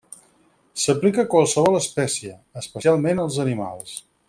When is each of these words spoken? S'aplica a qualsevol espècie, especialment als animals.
S'aplica 0.83 1.21
a 1.25 1.29
qualsevol 1.33 1.77
espècie, 1.81 2.33
especialment 2.63 3.23
als 3.27 3.39
animals. 3.47 3.95